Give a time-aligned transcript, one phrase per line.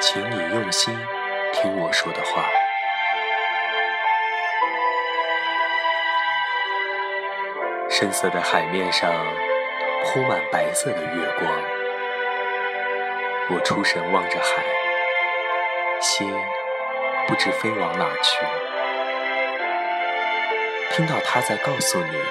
[0.00, 0.98] 请你用心
[1.52, 2.48] 听我说的话。
[7.90, 9.12] 深色的海面上
[10.02, 11.52] 铺满白色的月光，
[13.50, 14.64] 我出神望着海，
[16.00, 16.32] 心
[17.28, 18.38] 不知飞往哪去。
[20.92, 22.22] 听到他在告诉你，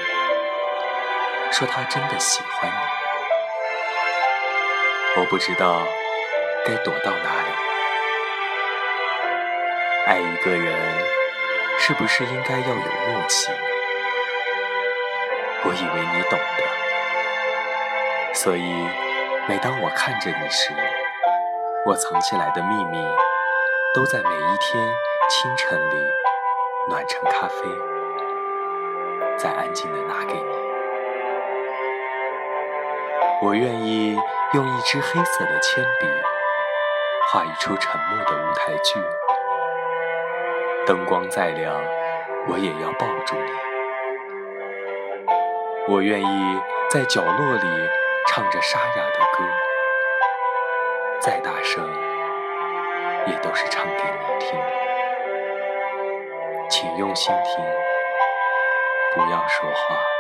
[1.52, 2.78] 说他真的喜欢你，
[5.22, 5.86] 我不知道
[6.66, 7.69] 该躲到哪里。
[10.10, 10.74] 爱一个人，
[11.78, 13.52] 是不是应该要有默契？
[15.64, 18.64] 我以为你懂得，所以
[19.48, 20.74] 每当我看着你时，
[21.86, 22.98] 我藏起来的秘密，
[23.94, 24.84] 都在每一天
[25.30, 26.12] 清晨里
[26.90, 27.70] 暖成咖啡，
[29.38, 30.50] 再安静的拿给你。
[33.44, 34.18] 我愿意
[34.54, 36.08] 用一支黑色的铅笔，
[37.32, 39.00] 画一出沉默的舞台剧。
[40.90, 41.80] 灯光再亮，
[42.48, 43.52] 我也要抱住你。
[45.88, 46.60] 我愿意
[46.90, 47.90] 在角落里
[48.26, 49.44] 唱着沙哑的歌，
[51.22, 51.88] 再大声
[53.28, 54.60] 也都是唱给你听。
[56.72, 57.64] 请用心听，
[59.14, 60.19] 不要说话。